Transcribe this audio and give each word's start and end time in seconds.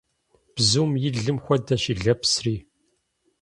Бзум 0.55 0.91
и 1.07 1.09
лым 1.23 1.37
хуэдэщ 1.43 1.83
и 1.91 1.93
лэпсри. 2.03 2.55